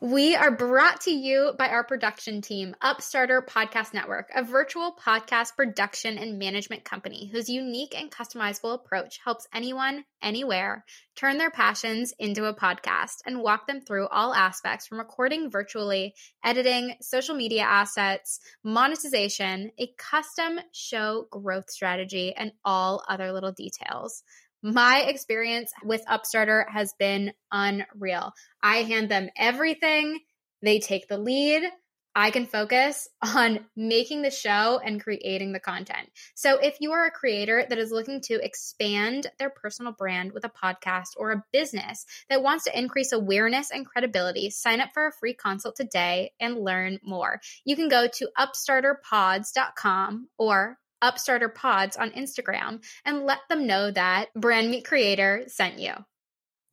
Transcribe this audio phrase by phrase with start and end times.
[0.00, 5.56] We are brought to you by our production team, Upstarter Podcast Network, a virtual podcast
[5.56, 10.84] production and management company whose unique and customizable approach helps anyone, anywhere,
[11.16, 16.14] turn their passions into a podcast and walk them through all aspects from recording virtually,
[16.44, 24.22] editing, social media assets, monetization, a custom show growth strategy, and all other little details.
[24.62, 28.32] My experience with Upstarter has been unreal.
[28.62, 30.20] I hand them everything,
[30.62, 31.62] they take the lead.
[32.14, 36.10] I can focus on making the show and creating the content.
[36.34, 40.44] So, if you are a creator that is looking to expand their personal brand with
[40.44, 45.06] a podcast or a business that wants to increase awareness and credibility, sign up for
[45.06, 47.40] a free consult today and learn more.
[47.64, 54.26] You can go to upstarterpods.com or Upstarter Pods on Instagram and let them know that
[54.34, 55.92] Brand Meet Creator sent you.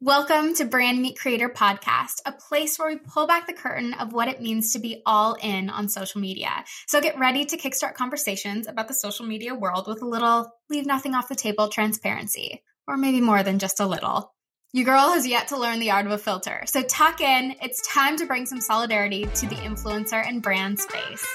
[0.01, 4.13] Welcome to Brand Meet Creator Podcast, a place where we pull back the curtain of
[4.13, 6.65] what it means to be all in on social media.
[6.87, 10.85] So get ready to kickstart conversations about the social media world with a little leave
[10.85, 14.33] nothing off the table transparency, or maybe more than just a little.
[14.73, 16.63] Your girl has yet to learn the art of a filter.
[16.65, 21.25] So tuck in, it's time to bring some solidarity to the influencer and brand space.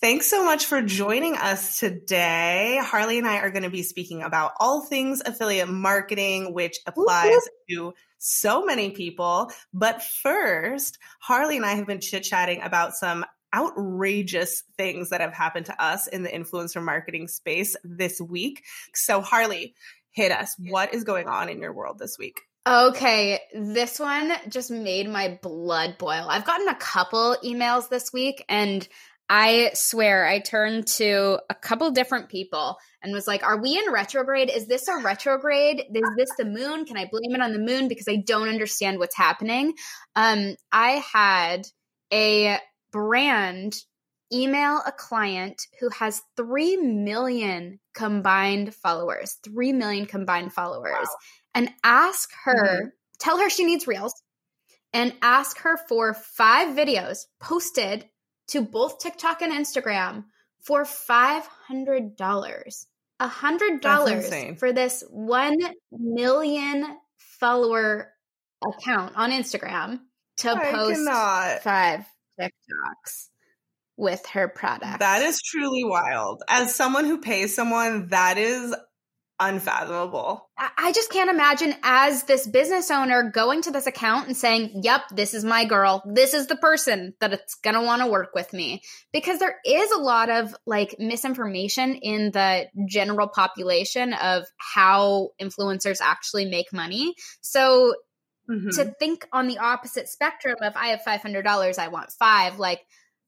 [0.00, 2.78] Thanks so much for joining us today.
[2.80, 7.32] Harley and I are going to be speaking about all things affiliate marketing, which applies
[7.68, 9.50] to so many people.
[9.74, 15.32] But first, Harley and I have been chit chatting about some outrageous things that have
[15.32, 18.62] happened to us in the influencer marketing space this week.
[18.94, 19.74] So, Harley,
[20.12, 20.54] hit us.
[20.60, 22.42] What is going on in your world this week?
[22.68, 26.26] Okay, this one just made my blood boil.
[26.28, 28.86] I've gotten a couple emails this week and
[29.28, 33.92] I swear I turned to a couple different people and was like, Are we in
[33.92, 34.50] retrograde?
[34.50, 35.84] Is this a retrograde?
[35.94, 36.84] Is this the moon?
[36.84, 37.88] Can I blame it on the moon?
[37.88, 39.74] Because I don't understand what's happening.
[40.16, 41.66] Um, I had
[42.12, 42.58] a
[42.90, 43.76] brand
[44.32, 51.16] email a client who has 3 million combined followers, 3 million combined followers, wow.
[51.54, 52.88] and ask her, mm-hmm.
[53.18, 54.14] tell her she needs reels,
[54.92, 58.06] and ask her for five videos posted
[58.48, 60.24] to both TikTok and Instagram
[60.60, 62.86] for $500.
[63.20, 65.56] A $100 for this 1
[65.90, 68.12] million follower
[68.64, 70.00] account on Instagram
[70.38, 71.62] to I post cannot.
[71.62, 72.04] five
[72.40, 73.28] TikToks
[73.96, 75.00] with her product.
[75.00, 76.42] That is truly wild.
[76.48, 78.74] As someone who pays someone, that is
[79.40, 80.48] unfathomable.
[80.76, 85.02] I just can't imagine as this business owner going to this account and saying, Yep,
[85.14, 86.02] this is my girl.
[86.06, 88.82] This is the person that it's going to want to work with me.
[89.12, 95.98] Because there is a lot of like misinformation in the general population of how influencers
[96.00, 97.14] actually make money.
[97.40, 97.94] So
[98.50, 98.70] mm-hmm.
[98.70, 102.80] to think on the opposite spectrum of I have $500, I want five, like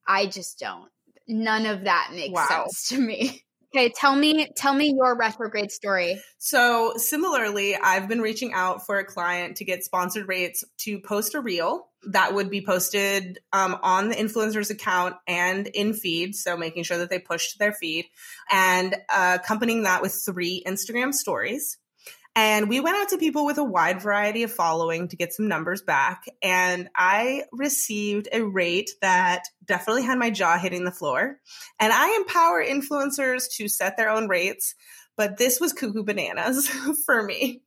[0.07, 0.91] I just don't.
[1.29, 2.47] None of that makes wow.
[2.49, 3.43] sense to me.
[3.73, 6.21] Okay, tell me tell me your retrograde story.
[6.39, 11.35] So, similarly, I've been reaching out for a client to get sponsored rates to post
[11.37, 16.35] a reel that would be posted um, on the influencer's account and in feed.
[16.35, 18.07] So, making sure that they push to their feed
[18.51, 21.79] and uh, accompanying that with three Instagram stories.
[22.37, 25.49] And we went out to people with a wide variety of following to get some
[25.49, 26.25] numbers back.
[26.43, 31.39] And I received a rate that definitely had my jaw hitting the floor.
[31.81, 34.75] And I empower influencers to set their own rates,
[35.17, 36.69] but this was cuckoo bananas
[37.07, 37.63] for me.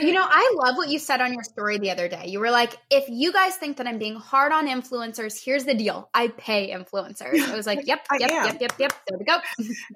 [0.00, 2.26] You know, I love what you said on your story the other day.
[2.26, 5.74] You were like, if you guys think that I'm being hard on influencers, here's the
[5.74, 6.08] deal.
[6.12, 7.48] I pay influencers.
[7.48, 8.92] I was like, yep, yep, yep, yep, yep.
[9.08, 9.38] There we go.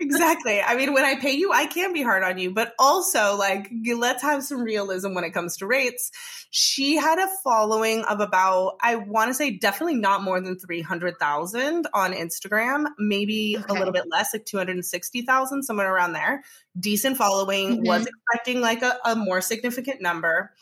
[0.00, 0.60] exactly.
[0.60, 3.70] I mean, when I pay you, I can be hard on you, but also like,
[3.96, 6.10] let's have some realism when it comes to rates.
[6.50, 11.88] She had a following of about, I want to say definitely not more than 300,000
[11.92, 13.66] on Instagram, maybe okay.
[13.68, 16.44] a little bit less, like 260,000, somewhere around there
[16.78, 17.86] decent following, mm-hmm.
[17.86, 20.52] was expecting like a, a more significant number.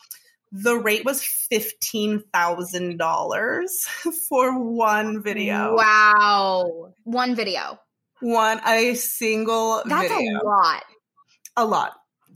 [0.51, 1.21] The rate was
[1.51, 3.69] $15,000
[4.29, 5.75] for one video.
[5.75, 6.93] Wow.
[7.03, 7.79] One video.
[8.21, 10.39] One, a single That's video.
[10.41, 10.83] a lot.
[11.57, 11.91] A lot.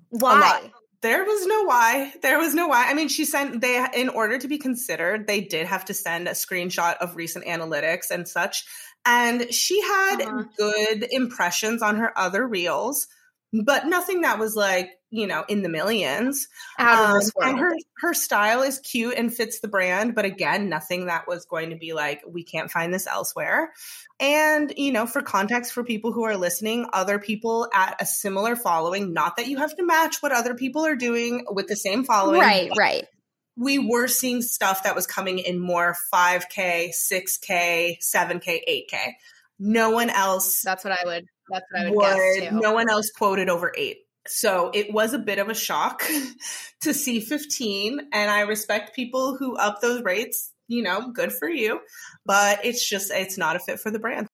[0.10, 0.36] Why?
[0.36, 0.72] A lot.
[1.02, 2.12] There was no why.
[2.22, 2.90] There was no why.
[2.90, 6.28] I mean, she sent they in order to be considered, they did have to send
[6.28, 8.66] a screenshot of recent analytics and such.
[9.06, 10.44] And she had uh-huh.
[10.58, 13.08] good impressions on her other reels
[13.54, 16.48] but nothing that was like you know, in the millions.
[16.78, 17.50] Out of Um, this world.
[17.50, 21.46] and her her style is cute and fits the brand, but again, nothing that was
[21.46, 23.74] going to be like we can't find this elsewhere.
[24.20, 28.56] And you know, for context for people who are listening, other people at a similar
[28.56, 32.04] following, not that you have to match what other people are doing with the same
[32.04, 32.42] following.
[32.42, 33.08] right, right.
[33.56, 39.14] We were seeing stuff that was coming in more 5k, 6k, 7k, 8k.
[39.58, 41.26] No one else That's what I would.
[41.50, 42.02] That's what I would,
[42.42, 42.60] guess too.
[42.60, 43.98] no one else quoted over eight.
[44.28, 46.04] So it was a bit of a shock
[46.82, 48.00] to see 15.
[48.14, 51.80] And I respect people who up those rates, you know, good for you.
[52.26, 54.28] But it's just, it's not a fit for the brand.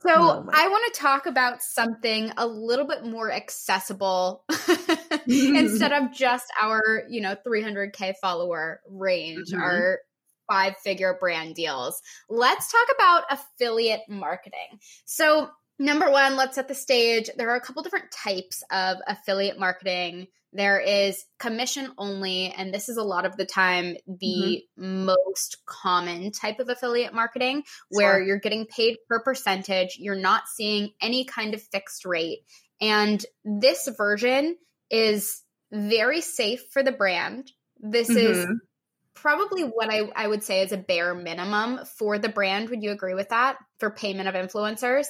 [0.00, 4.44] So Oh I want to talk about something a little bit more accessible
[5.28, 9.60] instead of just our, you know, 300k follower range, Mhm.
[9.60, 10.00] our
[10.50, 12.02] five figure brand deals.
[12.28, 14.80] Let's talk about affiliate marketing.
[15.04, 17.30] So, number one, let's set the stage.
[17.36, 20.28] There are a couple different types of affiliate marketing.
[20.54, 26.30] There is commission only, and this is a lot of the time the most common
[26.30, 28.22] type of affiliate marketing where Sure.
[28.22, 29.96] you're getting paid per percentage.
[29.98, 32.40] You're not seeing any kind of fixed rate.
[32.82, 34.58] And this version
[34.90, 35.40] is
[35.72, 37.50] very safe for the brand.
[37.78, 38.56] This is Mhm.
[39.14, 42.68] probably what I, I would say is a bare minimum for the brand.
[42.68, 45.06] Would you agree with that for payment of influencers?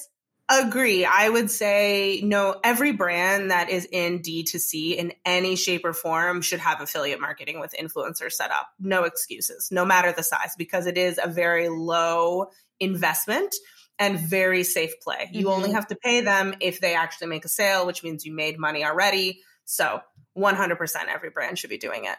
[0.53, 1.07] Agree.
[1.07, 6.43] I would say no, every brand that is in D2C in any shape or form
[6.43, 8.69] should have affiliate marketing with influencers set up.
[8.79, 12.49] No excuses, no matter the size, because it is a very low
[12.81, 13.55] investment
[13.99, 15.31] and very safe play.
[15.33, 15.53] You Mhm.
[15.53, 18.59] only have to pay them if they actually make a sale, which means you made
[18.59, 19.41] money already.
[19.65, 20.03] So
[20.35, 22.17] 100% every brand should be doing it.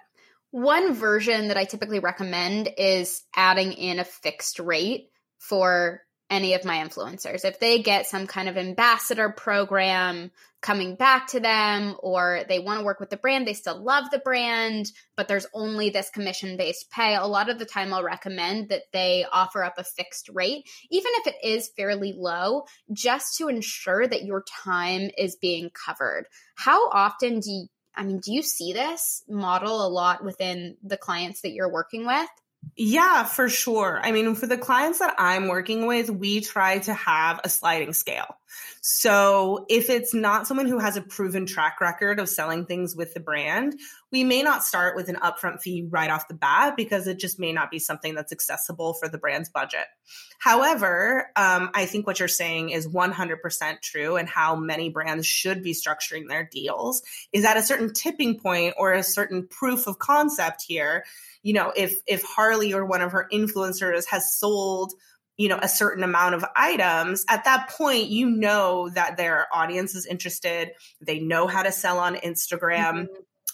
[0.50, 6.02] One version that I typically recommend is adding in a fixed rate for
[6.34, 7.46] any of my influencers.
[7.46, 10.32] If they get some kind of ambassador program
[10.62, 14.06] coming back to them, or they want to work with the brand, they still love
[14.10, 18.04] the brand, but there's only this commission based pay, a lot of the time I'll
[18.04, 23.38] recommend that they offer up a fixed rate, even if it is fairly low, just
[23.38, 26.26] to ensure that your time is being covered.
[26.56, 30.98] How often do you I mean, do you see this model a lot within the
[30.98, 32.28] clients that you're working with?
[32.76, 34.00] Yeah, for sure.
[34.04, 37.94] I mean, for the clients that I'm working with, we try to have a sliding
[37.94, 38.36] scale.
[38.82, 43.14] So if it's not someone who has a proven track record of selling things with
[43.14, 43.80] the brand,
[44.12, 47.40] we may not start with an upfront fee right off the bat because it just
[47.40, 49.86] may not be something that's accessible for the brand's budget.
[50.40, 55.64] However, um, I think what you're saying is 100% true, and how many brands should
[55.64, 57.02] be structuring their deals
[57.32, 61.04] is at a certain tipping point or a certain proof of concept here
[61.44, 64.94] you know if if harley or one of her influencers has sold
[65.38, 69.96] you know a certain amount of items at that point you know that their audience
[69.96, 70.72] is interested.
[71.02, 73.08] They know how to sell on instagram.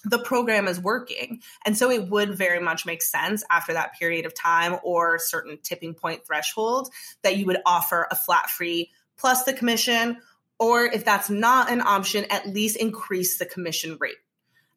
[0.06, 1.42] The program is working.
[1.66, 5.58] And so it would very much make sense after that period of time or certain
[5.62, 6.90] tipping point threshold
[7.22, 10.18] that you would offer a flat free plus the commission
[10.58, 14.16] or if that's not an option at least increase the commission rate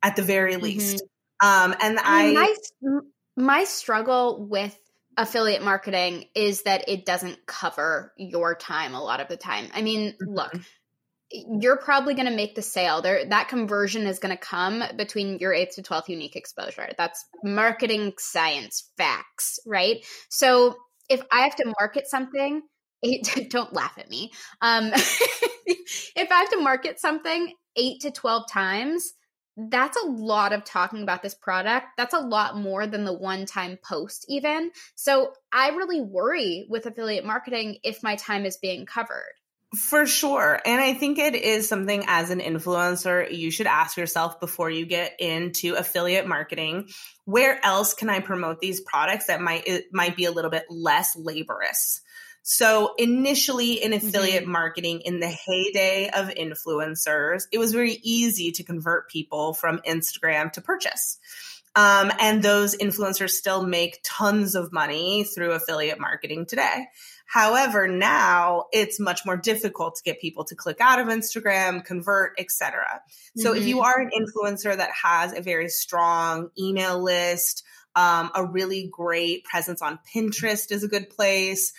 [0.03, 1.03] at the very least.
[1.41, 3.01] Um, and I I, my
[3.37, 4.79] my struggle with
[5.17, 9.69] affiliate marketing is that it doesn't cover your time a lot of the time.
[9.75, 10.53] I mean, look,
[11.31, 13.03] you're probably going to make the sale.
[13.03, 16.89] There that conversion is going to come between your 8th to 12th unique exposure.
[16.97, 20.05] That's marketing science facts, right?
[20.29, 20.77] So,
[21.09, 22.63] if I have to market something,
[23.03, 24.31] eight, don't laugh at me.
[24.61, 24.93] Um,
[25.67, 29.13] if I have to market something 8 to 12 times,
[29.57, 31.87] that's a lot of talking about this product.
[31.97, 34.71] That's a lot more than the one time post, even.
[34.95, 39.35] So I really worry with affiliate marketing if my time is being covered.
[39.75, 40.61] For sure.
[40.67, 44.85] And I think it is something as an influencer you should ask yourself before you
[44.85, 46.91] get into affiliate marketing,
[47.25, 50.65] where else can I promote these products that might it might be a little bit
[50.69, 52.03] less laborious?
[52.43, 58.65] So initially in affiliate marketing in the heyday of influencers, it was very easy to
[58.65, 61.19] convert people from Instagram to purchase.
[61.75, 66.89] Um, and those influencers still make tons of money through affiliate marketing today.
[67.25, 72.35] However, now it's much more difficult to get people to click out of Instagram, convert,
[72.39, 73.01] etc.
[73.37, 78.45] So if you are an influencer that has a very strong email list, um, a
[78.45, 81.73] really great presence on Pinterest is a good place.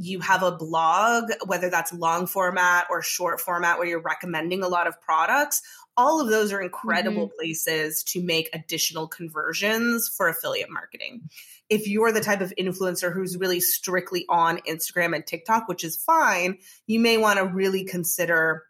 [0.00, 4.68] You have a blog, whether that's long format or short format, where you're recommending a
[4.68, 5.62] lot of products.
[5.96, 11.28] All of those are incredible places to make additional conversions for affiliate marketing
[11.70, 15.96] if you're the type of influencer who's really strictly on Instagram and TikTok, which is
[15.96, 18.64] fine, you may want to really consider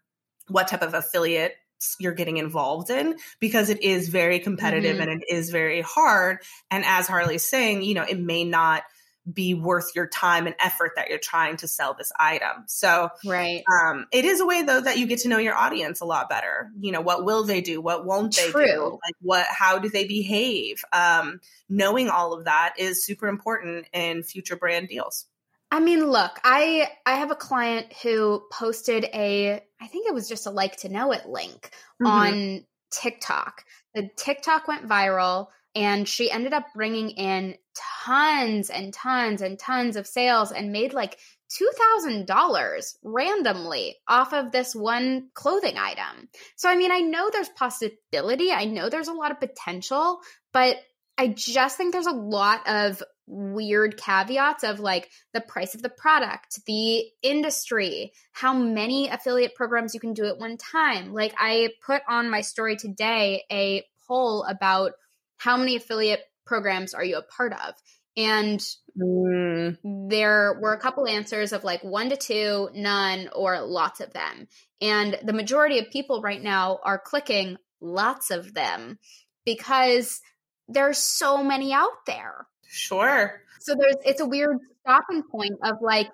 [0.47, 1.55] what type of affiliate
[1.99, 5.09] you're getting involved in because it is very competitive mm-hmm.
[5.09, 6.37] and it is very hard.
[6.69, 8.83] And as Harley's saying, you know, it may not
[9.31, 12.63] be worth your time and effort that you're trying to sell this item.
[12.67, 13.63] So, right.
[13.71, 16.29] Um, it is a way though that you get to know your audience a lot
[16.29, 16.71] better.
[16.79, 17.81] You know, what will they do?
[17.81, 18.65] What won't they True.
[18.65, 18.83] do?
[19.03, 20.83] Like what, how do they behave?
[20.91, 25.25] Um, knowing all of that is super important in future brand deals.
[25.71, 30.27] I mean, look, I I have a client who posted a I think it was
[30.27, 32.07] just a like to know it link mm-hmm.
[32.07, 33.63] on TikTok.
[33.95, 37.55] The TikTok went viral and she ended up bringing in
[38.03, 41.17] tons and tons and tons of sales and made like
[41.51, 46.29] $2,000 randomly off of this one clothing item.
[46.55, 50.19] So, I mean, I know there's possibility, I know there's a lot of potential,
[50.53, 50.77] but
[51.17, 55.89] I just think there's a lot of weird caveats of like the price of the
[55.89, 61.13] product, the industry, how many affiliate programs you can do at one time.
[61.13, 64.93] Like, I put on my story today a poll about
[65.41, 67.73] how many affiliate programs are you a part of?
[68.15, 68.59] And
[68.95, 69.77] mm.
[69.83, 74.47] there were a couple answers of like one to two, none, or lots of them.
[74.81, 78.99] And the majority of people right now are clicking lots of them
[79.43, 80.21] because
[80.67, 82.45] there's so many out there.
[82.67, 83.41] Sure.
[83.59, 86.09] So there's it's a weird stopping point of like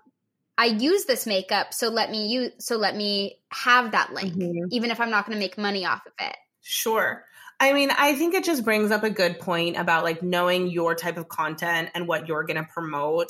[0.58, 4.68] I use this makeup, so let me use so let me have that link, mm-hmm.
[4.72, 6.36] even if I'm not going to make money off of it.
[6.62, 7.24] Sure.
[7.60, 10.94] I mean, I think it just brings up a good point about like knowing your
[10.94, 13.30] type of content and what you're going to promote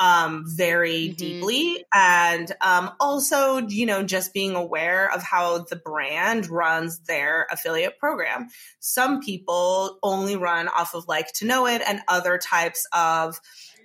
[0.00, 1.16] um, very mm-hmm.
[1.16, 1.84] deeply.
[1.94, 7.98] And um, also, you know, just being aware of how the brand runs their affiliate
[7.98, 8.48] program.
[8.80, 13.38] Some people only run off of like to know it and other types of,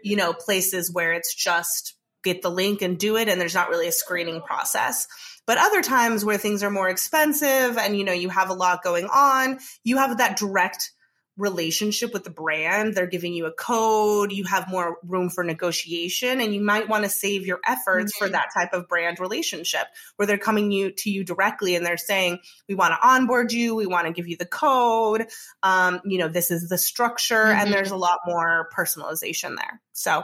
[0.04, 1.95] you know, places where it's just
[2.26, 5.08] get the link and do it and there's not really a screening process.
[5.48, 8.84] But other times where things are more expensive and you know you have a lot
[8.84, 10.92] going on, you have that direct
[11.38, 12.94] relationship with the brand.
[12.94, 17.04] They're giving you a code, you have more room for negotiation, and you might want
[17.04, 18.26] to save your efforts mm-hmm.
[18.26, 21.98] for that type of brand relationship where they're coming you to you directly and they're
[21.98, 22.40] saying,
[22.70, 25.28] We want to onboard you, we want to give you the code,
[25.64, 27.60] um, you know, this is the structure, mm-hmm.
[27.60, 29.82] and there's a lot more personalization there.
[29.94, 30.24] So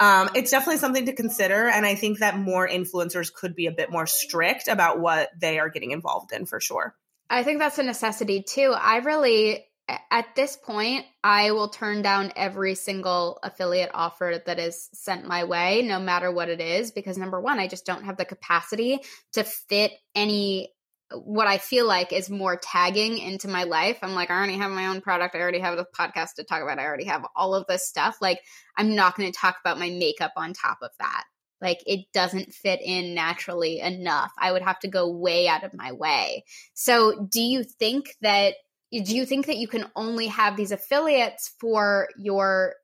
[0.00, 1.68] um, it's definitely something to consider.
[1.68, 5.58] And I think that more influencers could be a bit more strict about what they
[5.58, 6.94] are getting involved in for sure.
[7.30, 8.74] I think that's a necessity too.
[8.76, 9.66] I really,
[10.10, 15.44] at this point, I will turn down every single affiliate offer that is sent my
[15.44, 19.00] way, no matter what it is, because number one, I just don't have the capacity
[19.32, 20.72] to fit any
[21.14, 23.98] what I feel like is more tagging into my life.
[24.02, 25.34] I'm like, I already have my own product.
[25.34, 26.78] I already have the podcast to talk about.
[26.78, 28.18] I already have all of this stuff.
[28.20, 28.40] Like,
[28.76, 31.24] I'm not going to talk about my makeup on top of that.
[31.62, 34.32] Like, it doesn't fit in naturally enough.
[34.38, 36.44] I would have to go way out of my way.
[36.74, 38.54] So, do you think that?
[38.90, 42.74] Do you think that you can only have these affiliates for your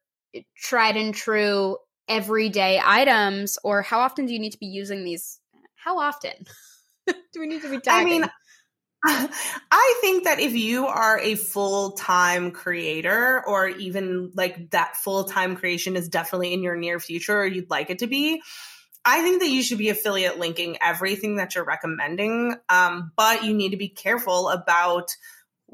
[0.57, 5.41] tried and true everyday items, or how often do you need to be using these?
[5.77, 6.33] How often?
[7.07, 8.07] Do we need to be tagging?
[8.07, 8.31] I mean,
[9.71, 15.25] I think that if you are a full time creator, or even like that full
[15.25, 18.41] time creation is definitely in your near future, or you'd like it to be,
[19.05, 22.57] I think that you should be affiliate linking everything that you're recommending.
[22.69, 25.11] Um, but you need to be careful about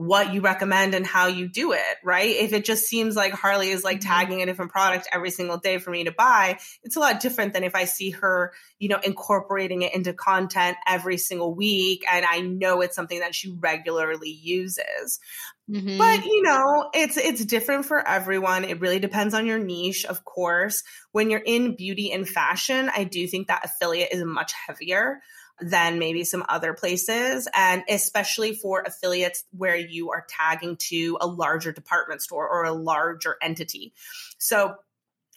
[0.00, 2.34] what you recommend and how you do it, right?
[2.34, 4.08] If it just seems like Harley is like mm-hmm.
[4.08, 7.52] tagging a different product every single day for me to buy, it's a lot different
[7.52, 12.24] than if I see her, you know, incorporating it into content every single week and
[12.24, 15.20] I know it's something that she regularly uses.
[15.70, 15.98] Mm-hmm.
[15.98, 18.64] But, you know, it's it's different for everyone.
[18.64, 20.82] It really depends on your niche, of course.
[21.12, 25.20] When you're in beauty and fashion, I do think that affiliate is much heavier
[25.60, 27.48] than maybe some other places.
[27.54, 32.72] And especially for affiliates where you are tagging to a larger department store or a
[32.72, 33.92] larger entity.
[34.38, 34.74] So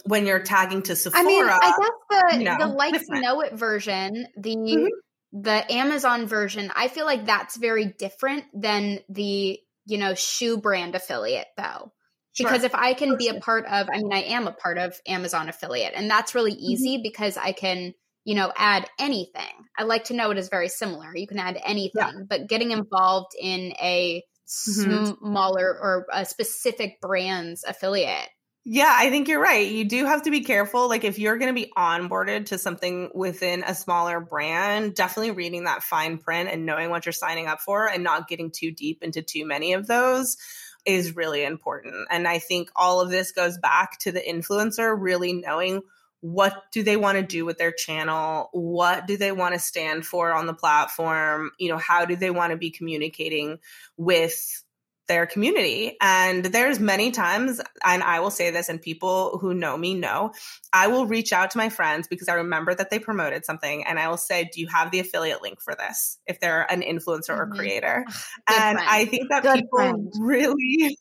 [0.05, 3.23] when you're tagging to Sephora, I mean, I guess the, you know, the like different.
[3.23, 5.41] know it version, the mm-hmm.
[5.41, 10.95] the Amazon version, I feel like that's very different than the, you know, shoe brand
[10.95, 11.91] affiliate though.
[12.37, 12.65] Because sure.
[12.65, 15.49] if I can be a part of, I mean, I am a part of Amazon
[15.49, 16.63] affiliate, and that's really mm-hmm.
[16.63, 17.03] easy mm-hmm.
[17.03, 17.93] because I can
[18.25, 19.67] you know, add anything.
[19.77, 21.15] I like to know it is very similar.
[21.15, 22.23] You can add anything, yeah.
[22.27, 25.25] but getting involved in a mm-hmm.
[25.25, 28.29] smaller or a specific brand's affiliate.
[28.65, 29.69] Yeah, I think you're right.
[29.69, 30.87] You do have to be careful.
[30.87, 35.65] Like, if you're going to be onboarded to something within a smaller brand, definitely reading
[35.65, 39.03] that fine print and knowing what you're signing up for and not getting too deep
[39.03, 40.37] into too many of those
[40.85, 42.07] is really important.
[42.09, 45.81] And I think all of this goes back to the influencer really knowing
[46.23, 50.05] what do they want to do with their channel what do they want to stand
[50.05, 53.59] for on the platform you know how do they want to be communicating
[53.97, 54.63] with
[55.09, 59.75] their community and there's many times and i will say this and people who know
[59.75, 60.31] me know
[60.71, 63.99] i will reach out to my friends because i remember that they promoted something and
[63.99, 67.31] i will say do you have the affiliate link for this if they're an influencer
[67.31, 67.51] mm-hmm.
[67.51, 68.89] or creator Good and friend.
[68.89, 70.13] i think that Good people friend.
[70.21, 70.97] really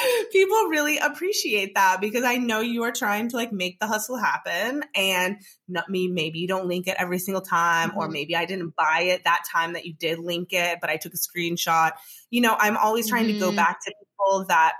[0.32, 4.16] people really appreciate that because I know you are trying to like make the hustle
[4.16, 5.36] happen and
[5.68, 7.98] not me maybe you don't link it every single time mm-hmm.
[7.98, 10.96] or maybe I didn't buy it that time that you did link it but I
[10.96, 11.92] took a screenshot.
[12.30, 13.34] You know, I'm always trying mm-hmm.
[13.34, 13.56] to go mm-hmm.
[13.56, 14.74] back to people that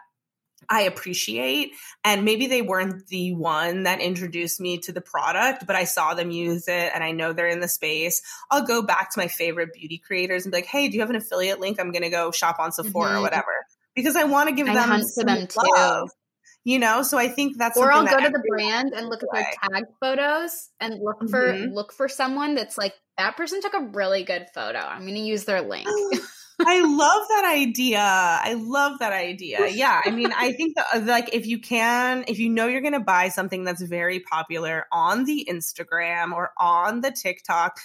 [0.68, 1.72] I appreciate.
[2.04, 6.14] And maybe they weren't the one that introduced me to the product, but I saw
[6.14, 8.22] them use it and I know they're in the space.
[8.50, 11.10] I'll go back to my favorite beauty creators and be like, hey, do you have
[11.10, 11.80] an affiliate link?
[11.80, 13.18] I'm going to go shop on Sephora mm-hmm.
[13.18, 13.59] or whatever
[14.00, 16.08] because I want to give I them hunt for them love.
[16.08, 16.14] too.
[16.62, 19.30] You know, so I think that's or I'll go to the brand and look at
[19.32, 21.72] their tag photos and look for mm-hmm.
[21.72, 24.78] look for someone that's like that person took a really good photo.
[24.78, 25.88] I'm going to use their link.
[26.66, 28.00] I love that idea.
[28.00, 29.68] I love that idea.
[29.68, 32.82] Yeah, I mean, I think that uh, like if you can, if you know you're
[32.82, 37.78] going to buy something that's very popular on the Instagram or on the TikTok,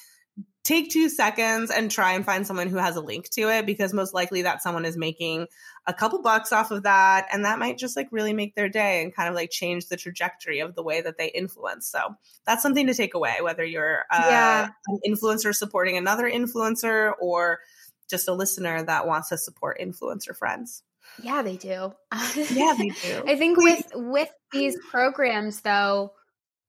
[0.65, 3.93] take two seconds and try and find someone who has a link to it because
[3.93, 5.45] most likely that someone is making
[5.85, 9.03] a couple bucks off of that and that might just like really make their day
[9.03, 11.87] and kind of like change the trajectory of the way that they influence.
[11.87, 11.99] So
[12.47, 14.69] that's something to take away whether you're uh, yeah.
[14.87, 17.59] an influencer supporting another influencer or
[18.09, 20.81] just a listener that wants to support influencer friends.
[21.21, 21.93] Yeah they do.
[22.35, 23.23] Yeah they do.
[23.27, 26.13] I think with with these programs though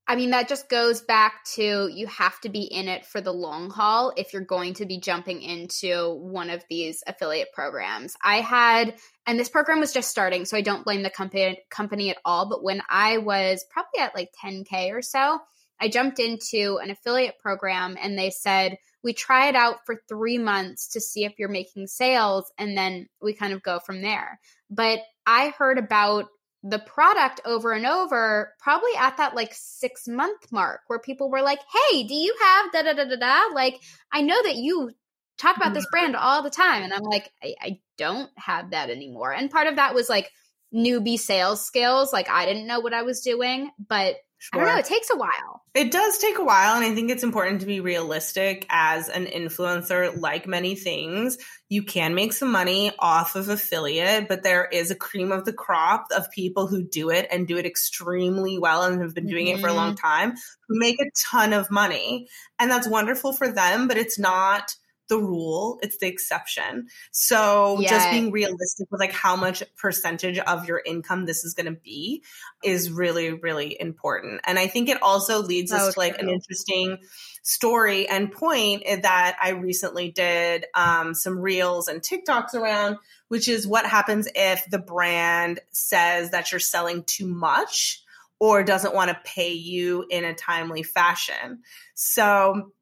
[0.09, 3.33] I mean, that just goes back to you have to be in it for the
[3.33, 8.15] long haul if you're going to be jumping into one of these affiliate programs.
[8.23, 8.95] I had,
[9.27, 12.49] and this program was just starting, so I don't blame the company company at all.
[12.49, 15.41] But when I was probably at like 10k or so,
[15.81, 20.39] I jumped into an affiliate program, and they said we try it out for three
[20.39, 24.39] months to see if you're making sales, and then we kind of go from there.
[24.71, 26.27] But I heard about
[26.63, 31.43] the product over and over, probably at that like six month mark where people were
[31.43, 31.61] like,
[31.91, 33.55] Hey, do you have da da da da da?
[33.55, 33.81] Like,
[34.13, 34.91] I know that you
[35.39, 35.91] talk about this mm-hmm.
[35.91, 36.83] brand all the time.
[36.83, 39.33] And I'm like, I, I don't have that anymore.
[39.33, 40.31] And part of that was like
[40.75, 42.13] newbie sales skills.
[42.13, 44.61] Like, I didn't know what I was doing, but Sure.
[44.61, 44.81] I don't know.
[44.81, 45.63] It takes a while.
[45.75, 46.77] It does take a while.
[46.77, 51.39] And I think it's important to be realistic as an influencer, like many things.
[51.69, 55.53] You can make some money off of affiliate, but there is a cream of the
[55.53, 59.47] crop of people who do it and do it extremely well and have been doing
[59.47, 59.59] mm-hmm.
[59.59, 60.07] it for a long mm-hmm.
[60.07, 60.35] time
[60.69, 62.29] who make a ton of money.
[62.59, 64.75] And that's wonderful for them, but it's not
[65.09, 66.89] the rule, it's the exception.
[67.11, 67.91] So yeah.
[67.91, 71.81] just being realistic with like how much percentage of your income this is going to
[71.81, 72.23] be
[72.63, 74.41] is really really important.
[74.45, 76.99] And I think it also leads us to like an interesting
[77.43, 82.97] story and point that I recently did um, some reels and TikToks around,
[83.29, 88.03] which is what happens if the brand says that you're selling too much
[88.39, 91.61] or doesn't want to pay you in a timely fashion.
[91.95, 92.73] So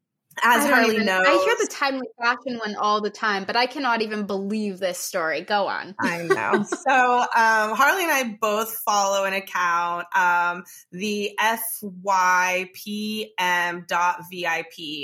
[0.43, 1.27] as Harley even, knows.
[1.27, 4.99] I hear the timely fashion one all the time, but I cannot even believe this
[4.99, 5.43] story.
[5.43, 5.95] Go on.
[6.01, 6.65] I know.
[6.65, 12.75] so um, Harley and I both follow an account, um, the fypm.vip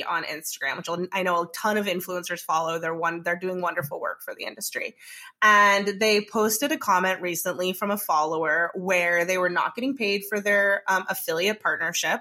[0.09, 2.79] on Instagram, which I know a ton of influencers follow.
[2.79, 3.23] They're one.
[3.23, 4.97] They're doing wonderful work for the industry,
[5.43, 10.23] and they posted a comment recently from a follower where they were not getting paid
[10.29, 12.21] for their um, affiliate partnership,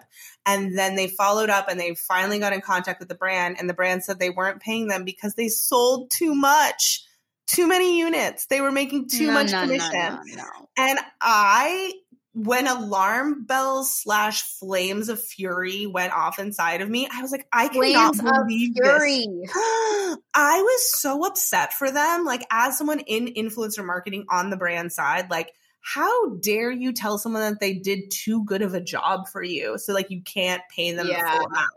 [0.49, 3.69] and then they followed up and they finally got in contact with the brand, and
[3.69, 7.03] the brand said they weren't paying them because they sold too much,
[7.45, 8.47] too many units.
[8.47, 10.19] They were making too no, much no, commission.
[10.35, 11.93] No, and I,
[12.33, 17.47] when alarm bells slash flames of fury went off inside of me, I was like,
[17.53, 19.53] I cannot flames believe this.
[20.33, 22.25] I was so upset for them.
[22.25, 27.17] Like, as someone in influencer marketing on the brand side, like how dare you tell
[27.17, 30.61] someone that they did too good of a job for you so like you can't
[30.75, 31.21] pay them yeah.
[31.21, 31.71] the full amount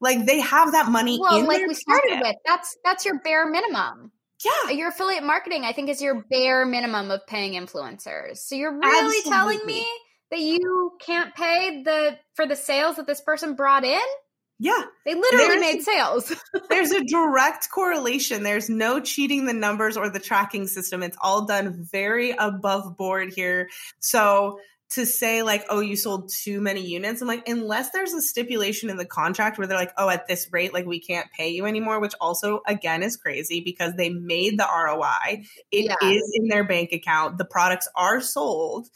[0.00, 2.22] like they have that money well like we started pocket.
[2.22, 4.12] with that's that's your bare minimum
[4.44, 8.78] yeah your affiliate marketing i think is your bare minimum of paying influencers so you're
[8.78, 9.30] really Absolutely.
[9.30, 9.86] telling me
[10.30, 14.00] that you can't pay the for the sales that this person brought in
[14.60, 14.82] yeah.
[15.06, 16.36] They literally there's, made sales.
[16.68, 18.42] there's a direct correlation.
[18.42, 21.02] There's no cheating the numbers or the tracking system.
[21.02, 23.70] It's all done very above board here.
[24.00, 28.20] So to say like, oh, you sold too many units, I'm like, unless there's a
[28.20, 31.48] stipulation in the contract where they're like, oh, at this rate, like we can't pay
[31.48, 35.44] you anymore, which also again is crazy because they made the ROI.
[35.70, 36.06] It yeah.
[36.06, 37.38] is in their bank account.
[37.38, 38.88] The products are sold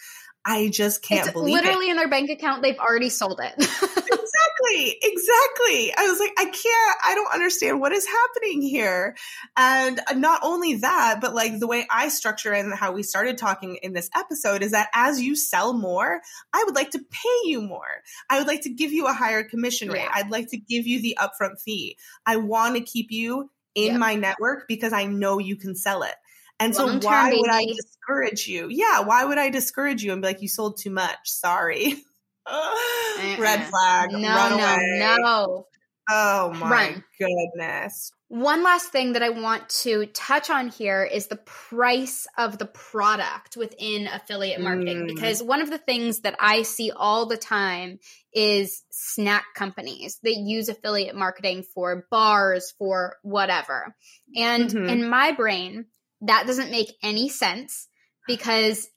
[0.44, 1.92] I just can't it's believe literally it.
[1.92, 2.62] in their bank account.
[2.62, 3.54] They've already sold it.
[4.34, 5.94] exactly, exactly.
[5.96, 9.16] I was like, I can't, I don't understand what is happening here.
[9.56, 13.38] And uh, not only that, but like the way I structure and how we started
[13.38, 16.20] talking in this episode is that as you sell more,
[16.52, 18.02] I would like to pay you more.
[18.30, 20.02] I would like to give you a higher commission rate.
[20.02, 20.10] Yeah.
[20.14, 21.96] I'd like to give you the upfront fee.
[22.26, 26.14] I want to keep you in my network because I know you can sell it.
[26.60, 28.68] And so Long-term, why would I discourage you?
[28.70, 31.18] Yeah, why would I discourage you and be like, you sold too much?
[31.24, 31.96] Sorry.
[32.46, 33.64] Red Uh-uh.
[33.70, 34.12] flag.
[34.12, 35.66] no, no, no.
[36.10, 37.04] Oh my Run.
[37.18, 38.12] goodness.
[38.28, 42.66] One last thing that I want to touch on here is the price of the
[42.66, 45.04] product within affiliate marketing.
[45.04, 45.06] Mm.
[45.06, 48.00] Because one of the things that I see all the time
[48.34, 53.94] is snack companies that use affiliate marketing for bars, for whatever.
[54.36, 54.90] And Mhm.
[54.90, 55.86] in my brain,
[56.22, 57.88] that doesn't make any sense
[58.26, 58.88] because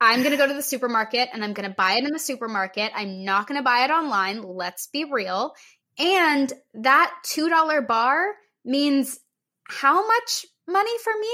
[0.00, 2.18] I'm going to go to the supermarket and I'm going to buy it in the
[2.18, 2.92] supermarket.
[2.94, 4.42] I'm not going to buy it online.
[4.42, 5.54] Let's be real.
[5.98, 8.34] And that $2 bar
[8.64, 9.18] means
[9.68, 11.32] how much money for me?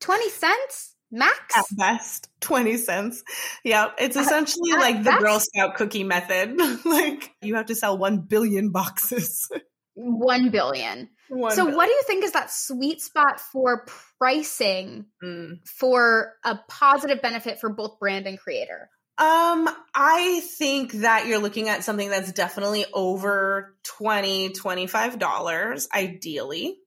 [0.00, 1.56] 20 cents max?
[1.56, 3.22] At best, 20 cents.
[3.64, 5.22] Yeah, it's essentially at like the best.
[5.22, 6.58] Girl Scout cookie method.
[6.84, 9.48] like you have to sell 1 billion boxes.
[9.94, 11.08] 1 billion.
[11.28, 11.76] One so, billion.
[11.76, 13.86] what do you think is that sweet spot for
[14.18, 15.58] pricing Mm.
[15.66, 18.90] for a positive benefit for both brand and creator?
[19.18, 26.78] Um, I think that you're looking at something that's definitely over 20 $25, ideally.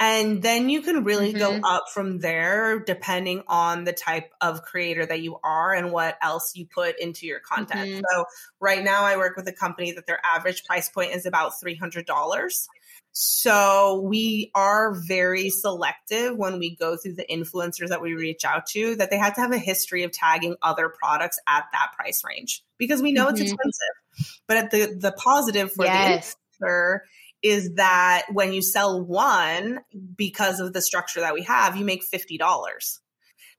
[0.00, 1.60] And then you can really go Mhm.
[1.64, 6.54] up from there depending on the type of creator that you are and what else
[6.56, 7.90] you put into your content.
[7.90, 8.02] Mhm.
[8.10, 8.24] So,
[8.60, 12.68] right now, I work with a company that their average price point is about $300.
[13.16, 18.66] So, we are very selective when we go through the influencers that we reach out
[18.70, 22.22] to, that they have to have a history of tagging other products at that price
[22.24, 23.44] range because we know it's Mhm.
[23.44, 24.36] expensive.
[24.48, 26.34] But at the, the positive for Yes.
[26.58, 26.98] the influencer
[27.42, 29.78] is that when you sell one,
[30.16, 33.00] because of the structure that we have, you make $50.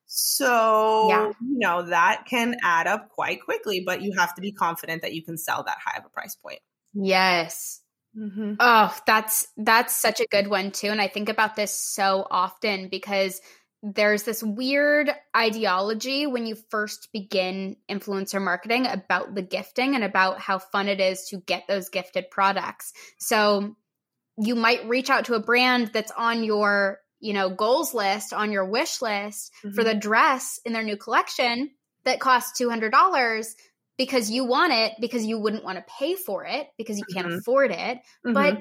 [0.06, 1.28] So, Yeah.
[1.28, 5.14] you know, that can add up quite quickly, but you have to be confident that
[5.14, 6.60] you can sell that high of a price point.
[6.94, 7.82] Yes.
[8.18, 8.54] Mm-hmm.
[8.60, 12.88] Oh, that's that's such a good one too and I think about this so often
[12.90, 13.42] because
[13.84, 20.40] there's this weird ideology when you first begin influencer marketing about the gifting and about
[20.40, 22.94] how fun it is to get those gifted products.
[23.20, 23.76] So
[24.38, 28.52] you might reach out to a brand that's on your, you know, goals list, on
[28.52, 31.70] your wish list for the dress in their new collection
[32.06, 33.56] that costs $200
[33.98, 37.28] because you want it because you wouldn't want to pay for it because you can't
[37.28, 37.38] Mhm.
[37.40, 38.34] afford it Mm-hmm.
[38.34, 38.58] but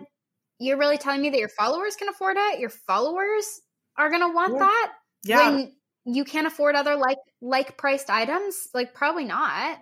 [0.59, 3.61] you're really telling me that your followers can afford it your followers
[3.97, 4.59] are going to want Yeah.
[4.59, 4.93] that
[5.25, 9.79] yeah, when you can't afford other like like priced items like probably not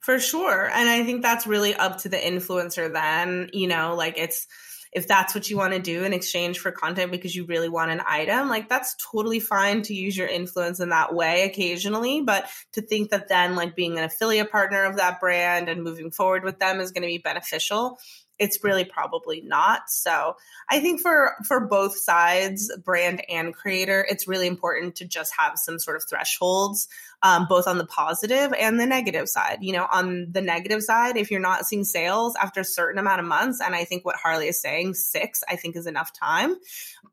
[0.00, 0.68] For sure.
[0.68, 4.46] And I think that's really up to the influencer then, you know, like it's
[4.92, 7.90] if that's what you want to do in exchange for content because you really want
[7.90, 12.46] an item, like that's totally fine to use your influence in that way occasionally, but
[12.72, 16.44] to think that then like being an affiliate partner of that brand and moving forward
[16.44, 17.98] with them is going to be beneficial,
[18.40, 19.90] it's really probably not.
[19.90, 20.36] So,
[20.68, 25.58] I think for for both sides, brand and creator, it's really important to just have
[25.58, 26.88] some sort of thresholds
[27.22, 29.58] um, both on the positive and the negative side.
[29.60, 33.20] You know, on the negative side, if you're not seeing sales after a certain amount
[33.20, 36.56] of months, and I think what Harley is saying, six, I think is enough time,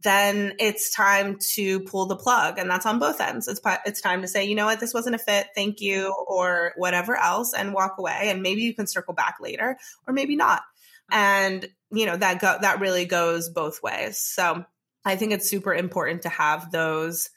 [0.04, 2.58] then it's time to pull the plug.
[2.58, 3.48] And that's on both ends.
[3.48, 6.74] It's, it's time to say, you know what, this wasn't a fit, thank you, or
[6.78, 8.30] whatever else, and walk away.
[8.30, 10.64] And maybe you can circle back later, or maybe not.
[11.12, 14.20] And, you know, that go- that really goes both ways.
[14.20, 14.66] So
[15.06, 17.30] I think it's super important to have those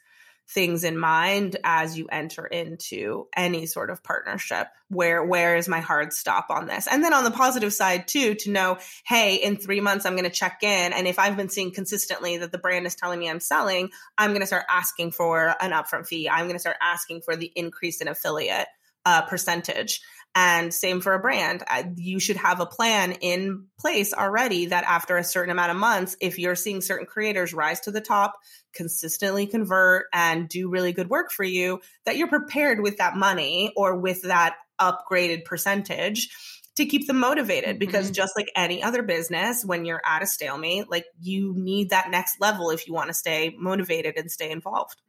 [0.53, 4.67] things in mind as you enter into any sort of partnership.
[4.89, 6.87] Where where is my hard stop on this?
[6.87, 10.25] And then on the positive side too to know hey in 3 months I'm going
[10.25, 10.93] to check in.
[10.93, 14.31] And if I've been seeing consistently that the brand is telling me I'm selling I'm
[14.31, 16.29] going to start asking for an upfront fee.
[16.29, 18.67] I'm going to start asking for the increase in affiliate
[19.05, 20.01] uh, percentage
[20.33, 21.63] and same for a brand.
[21.95, 26.15] You should have a plan in place already that after a certain amount of months,
[26.21, 28.39] if you're seeing certain creators rise to the top,
[28.73, 33.73] consistently convert and do really good work for you, that you're prepared with that money
[33.75, 36.29] or with that upgraded percentage
[36.75, 38.13] to keep them motivated because Mhm.
[38.15, 42.39] just like any other business when you're at a stalemate like you need that next
[42.39, 45.01] level if you want to stay motivated and stay involved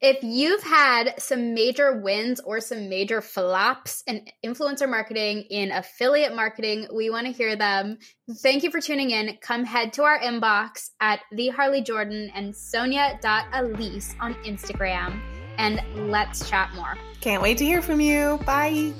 [0.00, 6.34] If you've had some major wins or some major flops in influencer marketing, in affiliate
[6.34, 7.98] marketing, we want to hear them.
[8.42, 9.38] Thank you for tuning in.
[9.40, 15.20] Come head to our inbox at the Harley Jordan and Sonia.Elyss on Instagram.
[15.58, 15.80] and
[16.10, 16.96] let's chat more.
[17.22, 18.38] Can't wait to hear from you.
[18.44, 18.92] Bye.